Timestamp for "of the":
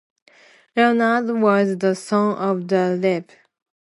2.35-2.99